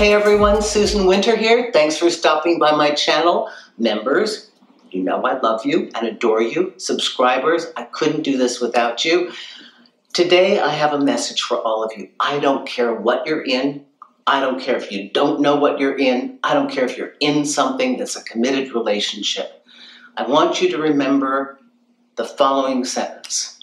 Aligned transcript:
Hey 0.00 0.14
everyone, 0.14 0.62
Susan 0.62 1.04
Winter 1.04 1.36
here. 1.36 1.70
Thanks 1.74 1.98
for 1.98 2.08
stopping 2.08 2.58
by 2.58 2.72
my 2.72 2.92
channel. 2.92 3.50
Members, 3.76 4.50
you 4.90 5.02
know 5.02 5.22
I 5.26 5.38
love 5.38 5.66
you 5.66 5.90
and 5.94 6.06
adore 6.06 6.40
you. 6.40 6.72
Subscribers, 6.78 7.66
I 7.76 7.82
couldn't 7.82 8.22
do 8.22 8.38
this 8.38 8.62
without 8.62 9.04
you. 9.04 9.30
Today 10.14 10.58
I 10.58 10.70
have 10.70 10.94
a 10.94 10.98
message 10.98 11.42
for 11.42 11.58
all 11.58 11.84
of 11.84 11.92
you. 11.94 12.08
I 12.18 12.38
don't 12.38 12.66
care 12.66 12.94
what 12.94 13.26
you're 13.26 13.44
in. 13.44 13.84
I 14.26 14.40
don't 14.40 14.58
care 14.58 14.76
if 14.76 14.90
you 14.90 15.10
don't 15.10 15.42
know 15.42 15.56
what 15.56 15.78
you're 15.78 15.98
in. 15.98 16.38
I 16.42 16.54
don't 16.54 16.70
care 16.70 16.86
if 16.86 16.96
you're 16.96 17.16
in 17.20 17.44
something 17.44 17.98
that's 17.98 18.16
a 18.16 18.24
committed 18.24 18.72
relationship. 18.72 19.66
I 20.16 20.26
want 20.26 20.62
you 20.62 20.70
to 20.70 20.78
remember 20.78 21.60
the 22.16 22.24
following 22.24 22.86
sentence 22.86 23.60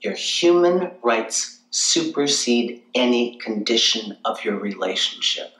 Your 0.00 0.14
human 0.14 0.92
rights 1.02 1.60
supersede 1.68 2.82
any 2.94 3.36
condition 3.36 4.16
of 4.24 4.42
your 4.42 4.58
relationship. 4.58 5.52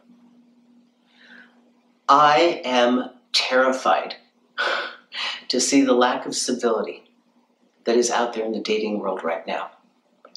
I 2.09 2.61
am 2.65 3.11
terrified 3.33 4.15
to 5.49 5.61
see 5.61 5.83
the 5.83 5.93
lack 5.93 6.25
of 6.25 6.37
civility 6.37 7.03
that 7.85 7.97
is 7.97 8.11
out 8.11 8.33
there 8.33 8.45
in 8.45 8.53
the 8.53 8.61
dating 8.61 9.01
world 9.01 9.25
right 9.25 9.45
now. 9.45 9.71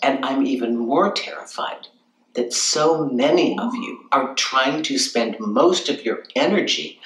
And 0.02 0.26
I'm 0.26 0.48
even 0.48 0.78
more 0.78 1.11
terrified 1.11 1.88
that 2.34 2.53
so 2.53 3.06
many 3.06 3.58
of 3.59 3.76
you 3.76 4.08
are 4.11 4.34
trying 4.34 4.81
to 4.84 4.98
spend 4.98 5.39
most 5.39 5.89
of 5.89 6.03
your 6.03 6.23
energy 6.36 7.00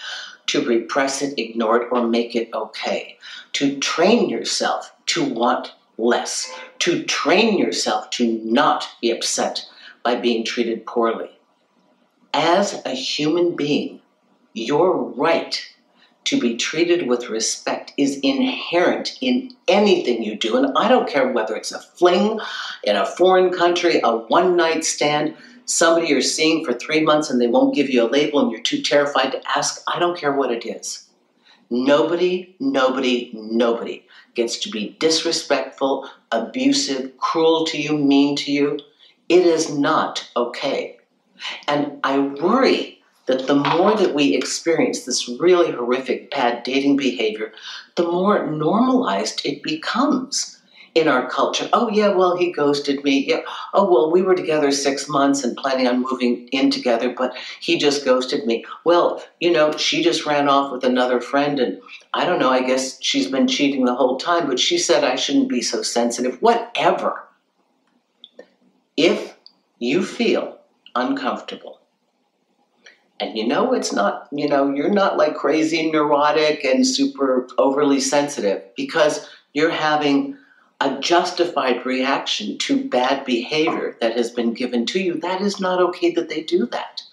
to 0.48 0.66
repress 0.66 1.22
it, 1.22 1.38
ignore 1.38 1.82
it, 1.82 1.90
or 1.92 2.08
make 2.08 2.36
it 2.36 2.50
okay. 2.54 3.18
To 3.54 3.80
train 3.80 4.30
yourself 4.30 4.94
to 5.08 5.26
want 5.26 5.74
less. 5.98 6.54
To 6.80 7.04
train 7.04 7.58
yourself 7.58 8.10
to 8.12 8.40
not 8.44 8.88
be 9.02 9.12
upset 9.12 9.66
by 10.04 10.16
being 10.16 10.46
treated 10.46 10.86
poorly. 10.86 11.32
As 12.34 12.82
a 12.86 12.92
human 12.92 13.56
being, 13.56 14.02
your 14.54 15.10
right 15.12 15.60
to 16.26 16.40
be 16.40 16.56
treated 16.56 17.08
with 17.08 17.30
respect 17.30 17.92
is 17.98 18.20
inherent 18.24 19.18
in 19.20 19.54
anything 19.68 20.24
you 20.24 20.36
do. 20.36 20.56
And 20.56 20.78
I 20.78 20.88
don't 20.88 21.10
care 21.10 21.32
whether 21.32 21.56
it's 21.56 21.72
a 21.72 21.80
fling 21.80 22.40
in 22.84 22.96
a 22.96 23.06
foreign 23.06 23.52
country, 23.52 24.00
a 24.04 24.16
one 24.16 24.56
night 24.56 24.86
stand, 24.86 25.36
somebody 25.66 26.08
you're 26.08 26.22
seeing 26.22 26.64
for 26.64 26.74
three 26.74 27.02
months 27.02 27.30
and 27.30 27.42
they 27.42 27.48
won't 27.48 27.76
give 27.76 27.90
you 27.90 28.04
a 28.04 28.10
label 28.10 28.40
and 28.40 28.52
you're 28.52 28.62
too 28.62 28.82
terrified 28.82 29.32
to 29.34 29.42
ask. 29.56 29.84
I 29.88 30.00
don't 30.00 30.18
care 30.18 30.32
what 30.32 30.52
it 30.52 30.66
is. 30.66 31.08
Nobody, 31.70 32.56
nobody, 32.60 33.32
nobody 33.34 34.06
gets 34.36 34.60
to 34.60 34.70
be 34.70 34.96
disrespectful, 35.00 36.10
abusive, 36.32 37.18
cruel 37.18 37.66
to 37.66 37.82
you, 37.82 37.98
mean 37.98 38.36
to 38.38 38.52
you. 38.52 38.80
It 39.30 39.46
is 39.46 39.76
not 39.76 40.30
okay. 40.36 40.98
And 41.68 42.00
I 42.04 42.20
worry 42.20 42.93
that 43.26 43.48
the 43.48 43.56
more 43.56 43.96
that 43.96 44.14
we 44.14 44.36
experience 44.36 45.06
this 45.06 45.30
really 45.40 45.72
horrific 45.72 46.32
bad 46.32 46.64
dating 46.64 46.98
behavior, 46.98 47.54
the 47.96 48.04
more 48.04 48.46
normalized 48.50 49.42
it 49.46 49.64
becomes 49.64 50.60
in 50.96 51.08
our 51.08 51.28
culture. 51.28 51.68
Oh, 51.74 51.90
yeah, 51.90 52.10
well, 52.10 52.38
he 52.38 52.52
ghosted 52.52 53.04
me. 53.04 53.26
Yeah. 53.28 53.42
Oh, 53.74 53.92
well, 53.92 54.12
we 54.12 54.22
were 54.22 54.36
together 54.36 54.72
six 54.72 55.10
months 55.10 55.44
and 55.44 55.58
planning 55.58 55.88
on 55.88 56.02
moving 56.02 56.48
in 56.50 56.70
together, 56.70 57.14
but 57.18 57.36
he 57.60 57.80
just 57.80 58.06
ghosted 58.06 58.46
me. 58.46 58.64
Well, 58.84 59.24
you 59.40 59.52
know, 59.52 59.76
she 59.76 60.04
just 60.04 60.26
ran 60.26 60.48
off 60.48 60.72
with 60.72 60.84
another 60.84 61.20
friend, 61.20 61.60
and 61.60 61.82
I 62.14 62.26
don't 62.26 62.40
know, 62.40 62.52
I 62.52 62.62
guess 62.62 63.02
she's 63.02 63.30
been 63.30 63.48
cheating 63.48 63.86
the 63.86 63.96
whole 63.96 64.18
time, 64.18 64.48
but 64.48 64.60
she 64.60 64.78
said 64.78 65.04
I 65.04 65.16
shouldn't 65.16 65.50
be 65.50 65.62
so 65.62 65.82
sensitive. 65.82 66.42
Whatever. 66.42 67.24
If 68.96 69.36
you 69.80 70.06
feel 70.06 70.60
uncomfortable, 70.94 71.80
and 73.20 73.38
you 73.38 73.48
know 73.48 73.74
it's 73.74 73.94
not, 73.94 74.28
you 74.32 74.48
know, 74.48 74.74
you're 74.74 74.90
not 74.90 75.18
like 75.18 75.36
crazy 75.36 75.92
neurotic 75.92 76.64
and 76.64 76.86
super 76.86 77.48
overly 77.58 78.00
sensitive 78.00 78.64
because 78.76 79.30
you're 79.54 79.72
having 79.72 80.38
a 80.82 81.00
justified 81.00 81.86
reaction 81.86 82.58
to 82.58 82.90
bad 82.90 83.24
behavior 83.26 83.96
that 84.02 84.18
has 84.18 84.32
been 84.32 84.54
given 84.54 84.86
to 84.88 85.00
you. 85.00 85.14
That 85.14 85.42
is 85.42 85.60
not 85.60 85.80
okay 85.80 86.12
that 86.12 86.28
they 86.28 86.42
do 86.42 86.66
that. 86.68 87.04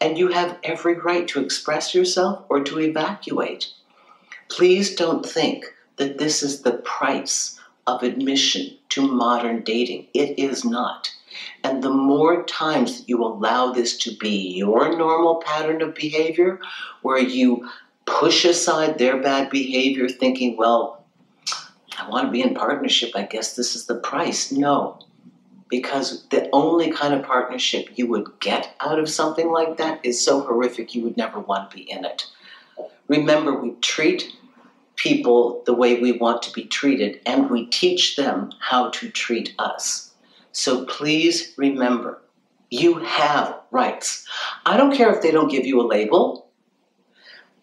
And 0.00 0.16
you 0.16 0.28
have 0.28 0.58
every 0.62 0.94
right 0.94 1.26
to 1.28 1.42
express 1.42 1.94
yourself 1.94 2.44
or 2.48 2.62
to 2.64 2.80
evacuate. 2.80 3.68
Please 4.48 4.94
don't 4.94 5.26
think 5.26 5.66
that 5.96 6.18
this 6.18 6.42
is 6.42 6.62
the 6.62 6.72
price 6.78 7.60
of 7.86 8.02
admission 8.02 8.76
to 8.90 9.02
modern 9.02 9.62
dating. 9.62 10.06
It 10.14 10.38
is 10.38 10.64
not. 10.64 11.10
And 11.62 11.82
the 11.82 11.90
more 11.90 12.44
times 12.44 12.98
that 12.98 13.08
you 13.08 13.22
allow 13.22 13.72
this 13.72 13.96
to 13.98 14.16
be 14.16 14.54
your 14.56 14.96
normal 14.96 15.42
pattern 15.44 15.82
of 15.82 15.94
behavior, 15.94 16.60
where 17.02 17.18
you 17.18 17.68
push 18.06 18.44
aside 18.44 18.98
their 18.98 19.20
bad 19.20 19.50
behavior, 19.50 20.08
thinking, 20.08 20.56
well, 20.56 21.04
I 21.98 22.08
want 22.08 22.26
to 22.26 22.32
be 22.32 22.42
in 22.42 22.54
partnership, 22.54 23.12
I 23.14 23.22
guess 23.22 23.56
this 23.56 23.74
is 23.76 23.86
the 23.86 23.96
price. 23.96 24.52
No, 24.52 24.98
because 25.68 26.26
the 26.28 26.48
only 26.52 26.90
kind 26.90 27.14
of 27.14 27.24
partnership 27.24 27.88
you 27.96 28.06
would 28.08 28.28
get 28.40 28.74
out 28.80 28.98
of 28.98 29.08
something 29.08 29.50
like 29.50 29.76
that 29.78 30.04
is 30.04 30.22
so 30.22 30.40
horrific 30.40 30.94
you 30.94 31.02
would 31.02 31.16
never 31.16 31.40
want 31.40 31.70
to 31.70 31.76
be 31.76 31.90
in 31.90 32.04
it. 32.04 32.26
Remember, 33.08 33.54
we 33.54 33.72
treat 33.80 34.32
people 34.96 35.62
the 35.66 35.74
way 35.74 36.00
we 36.00 36.12
want 36.12 36.42
to 36.42 36.52
be 36.52 36.64
treated, 36.64 37.20
and 37.26 37.50
we 37.50 37.66
teach 37.66 38.16
them 38.16 38.50
how 38.60 38.90
to 38.90 39.10
treat 39.10 39.54
us. 39.58 40.13
So 40.54 40.84
please 40.84 41.52
remember, 41.56 42.22
you 42.70 42.94
have 43.00 43.60
rights. 43.72 44.24
I 44.64 44.76
don't 44.76 44.94
care 44.94 45.12
if 45.12 45.20
they 45.20 45.32
don't 45.32 45.50
give 45.50 45.66
you 45.66 45.80
a 45.80 45.86
label. 45.86 46.48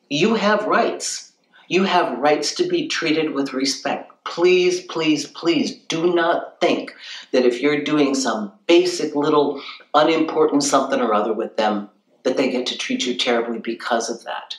You 0.09 0.35
have 0.35 0.66
rights. 0.66 1.31
You 1.69 1.85
have 1.85 2.19
rights 2.19 2.53
to 2.56 2.68
be 2.68 2.90
treated 2.90 3.34
with 3.34 3.53
respect. 3.53 4.12
Please, 4.25 4.81
please, 4.81 5.25
please 5.25 5.78
do 5.88 6.13
not 6.13 6.59
think 6.59 6.94
that 7.31 7.46
if 7.46 7.62
you're 7.62 7.84
doing 7.84 8.13
some 8.13 8.52
basic 8.68 9.16
little 9.16 9.62
unimportant 9.94 10.62
something 10.62 11.00
or 11.00 11.13
other 11.13 11.31
with 11.31 11.56
them, 11.56 11.90
that 12.23 12.35
they 12.35 12.52
get 12.52 12.68
to 12.68 12.78
treat 12.78 13.06
you 13.06 13.16
terribly 13.16 13.59
because 13.59 14.09
of 14.09 14.23
that. 14.25 14.56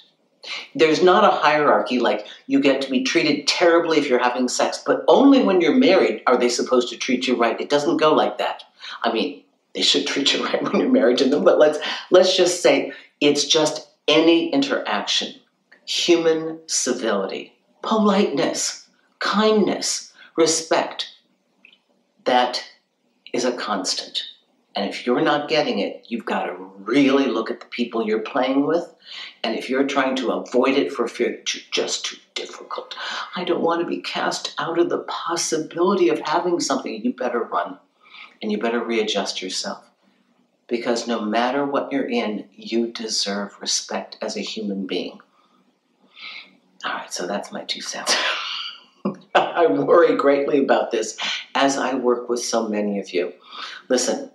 There's 0.74 1.02
not 1.02 1.24
a 1.24 1.36
hierarchy 1.36 1.98
like 1.98 2.26
you 2.46 2.60
get 2.60 2.82
to 2.82 2.90
be 2.90 3.04
treated 3.04 3.46
terribly 3.46 3.98
if 3.98 4.08
you're 4.08 4.18
having 4.18 4.48
sex, 4.48 4.82
but 4.84 5.04
only 5.06 5.42
when 5.42 5.60
you're 5.60 5.74
married 5.74 6.22
are 6.26 6.36
they 6.36 6.48
supposed 6.48 6.88
to 6.88 6.96
treat 6.96 7.26
you 7.26 7.36
right. 7.36 7.60
It 7.60 7.70
doesn't 7.70 7.98
go 7.98 8.12
like 8.12 8.38
that. 8.38 8.64
I 9.02 9.12
mean, 9.12 9.44
they 9.74 9.82
should 9.82 10.06
treat 10.08 10.32
you 10.32 10.44
right 10.44 10.62
when 10.62 10.80
you're 10.80 10.90
married 10.90 11.18
to 11.18 11.28
them, 11.28 11.44
but 11.44 11.58
let's 11.58 11.78
let's 12.10 12.36
just 12.36 12.62
say 12.62 12.92
it's 13.20 13.44
just 13.44 13.88
any 14.08 14.52
interaction. 14.52 15.34
Human 15.84 16.60
civility, 16.66 17.54
politeness, 17.82 18.86
kindness, 19.18 20.12
respect. 20.36 21.08
That 22.24 22.62
is 23.32 23.44
a 23.44 23.52
constant. 23.52 24.22
And 24.74 24.88
if 24.88 25.06
you're 25.06 25.20
not 25.20 25.48
getting 25.48 25.80
it, 25.80 26.06
you've 26.08 26.24
got 26.24 26.46
to 26.46 26.54
really 26.78 27.26
look 27.26 27.50
at 27.50 27.60
the 27.60 27.66
people 27.66 28.06
you're 28.06 28.20
playing 28.20 28.66
with. 28.66 28.94
And 29.44 29.56
if 29.56 29.68
you're 29.68 29.86
trying 29.86 30.16
to 30.16 30.32
avoid 30.32 30.74
it 30.74 30.92
for 30.92 31.06
fear 31.06 31.32
it's 31.32 31.52
just 31.70 32.06
too 32.06 32.16
difficult, 32.34 32.94
I 33.36 33.44
don't 33.44 33.62
want 33.62 33.82
to 33.82 33.86
be 33.86 34.00
cast 34.00 34.54
out 34.58 34.78
of 34.78 34.88
the 34.88 35.00
possibility 35.00 36.08
of 36.08 36.20
having 36.20 36.58
something, 36.60 37.04
you 37.04 37.12
better 37.12 37.40
run 37.40 37.78
and 38.40 38.50
you 38.50 38.58
better 38.58 38.82
readjust 38.82 39.42
yourself. 39.42 39.84
Because 40.68 41.06
no 41.06 41.20
matter 41.20 41.66
what 41.66 41.92
you're 41.92 42.08
in, 42.08 42.48
you 42.54 42.86
deserve 42.86 43.60
respect 43.60 44.16
as 44.22 44.36
a 44.36 44.40
human 44.40 44.86
being. 44.86 45.20
All 46.84 46.94
right, 46.94 47.12
so 47.12 47.26
that's 47.26 47.52
my 47.52 47.64
two 47.64 47.82
cents. 47.82 48.16
I 49.34 49.66
worry 49.66 50.16
greatly 50.16 50.58
about 50.58 50.90
this 50.90 51.18
as 51.54 51.76
I 51.76 51.94
work 51.94 52.28
with 52.28 52.40
so 52.40 52.68
many 52.68 52.98
of 52.98 53.12
you. 53.12 53.32
Listen, 53.88 54.30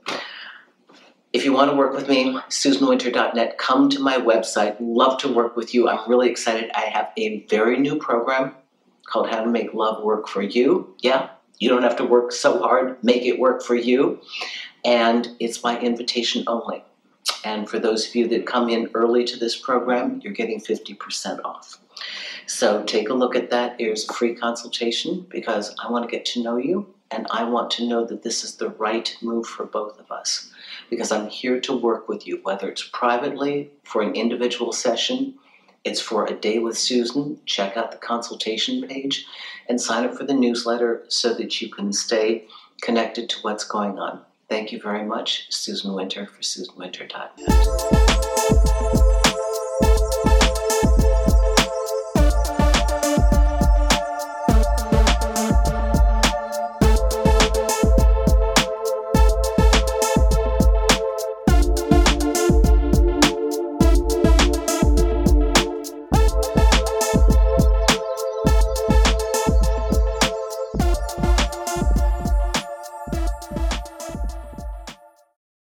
if 1.37 1.45
you 1.45 1.53
want 1.53 1.69
to 1.69 1.77
work 1.77 1.93
with 1.93 2.09
me, 2.09 2.33
susanwinter.net, 2.49 3.59
come 3.59 3.89
to 3.89 3.99
my 3.99 4.17
website. 4.17 4.75
Love 4.79 5.19
to 5.19 5.31
work 5.31 5.55
with 5.55 5.71
you. 5.71 5.87
I'm 5.87 6.09
really 6.09 6.31
excited. 6.31 6.71
I 6.73 6.85
have 6.85 7.11
a 7.15 7.45
very 7.45 7.77
new 7.77 7.99
program 7.99 8.55
called 9.05 9.29
How 9.29 9.43
to 9.43 9.47
Make 9.47 9.75
Love 9.75 10.03
Work 10.03 10.27
for 10.27 10.41
You. 10.41 10.95
Yeah, 11.01 11.29
you 11.59 11.69
don't 11.69 11.83
have 11.83 11.95
to 11.97 12.05
work 12.05 12.31
so 12.31 12.59
hard, 12.59 12.97
make 13.03 13.21
it 13.21 13.37
work 13.37 13.61
for 13.61 13.75
you. 13.75 14.19
And 14.83 15.27
it's 15.39 15.59
by 15.59 15.79
invitation 15.79 16.43
only. 16.47 16.83
And 17.43 17.69
for 17.69 17.77
those 17.77 18.07
of 18.07 18.15
you 18.15 18.27
that 18.29 18.47
come 18.47 18.67
in 18.67 18.89
early 18.95 19.23
to 19.25 19.37
this 19.37 19.55
program, 19.55 20.19
you're 20.23 20.33
getting 20.33 20.59
50% 20.59 21.39
off. 21.45 21.77
So 22.47 22.83
take 22.83 23.09
a 23.09 23.13
look 23.13 23.35
at 23.35 23.51
that. 23.51 23.75
Here's 23.77 24.09
a 24.09 24.13
free 24.13 24.33
consultation 24.33 25.27
because 25.29 25.75
I 25.85 25.91
want 25.91 26.03
to 26.03 26.11
get 26.11 26.25
to 26.27 26.41
know 26.41 26.57
you 26.57 26.95
and 27.11 27.27
I 27.29 27.43
want 27.43 27.69
to 27.71 27.87
know 27.87 28.05
that 28.05 28.23
this 28.23 28.43
is 28.43 28.55
the 28.55 28.69
right 28.69 29.15
move 29.21 29.45
for 29.45 29.65
both 29.65 29.99
of 29.99 30.11
us 30.11 30.51
because 30.89 31.11
I'm 31.11 31.27
here 31.27 31.59
to 31.61 31.75
work 31.75 32.07
with 32.07 32.27
you, 32.27 32.39
whether 32.43 32.69
it's 32.69 32.87
privately 32.91 33.71
for 33.83 34.01
an 34.01 34.15
individual 34.15 34.71
session, 34.71 35.35
it's 35.83 36.01
for 36.01 36.25
a 36.25 36.33
day 36.33 36.59
with 36.59 36.77
Susan. 36.77 37.39
Check 37.45 37.77
out 37.77 37.91
the 37.91 37.97
consultation 37.97 38.87
page 38.87 39.25
and 39.69 39.79
sign 39.79 40.05
up 40.05 40.15
for 40.15 40.25
the 40.25 40.33
newsletter 40.33 41.05
so 41.07 41.33
that 41.33 41.61
you 41.61 41.69
can 41.69 41.93
stay 41.93 42.45
connected 42.81 43.29
to 43.29 43.39
what's 43.41 43.63
going 43.63 43.97
on. 43.97 44.21
Thank 44.49 44.71
you 44.71 44.81
very 44.81 45.03
much, 45.03 45.47
Susan 45.49 45.93
Winter 45.93 46.25
for 46.25 46.41
SusanWinter.net. 46.41 49.16